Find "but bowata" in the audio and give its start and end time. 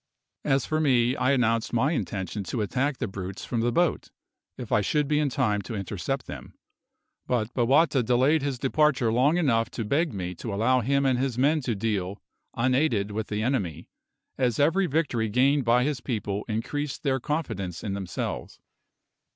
7.27-8.01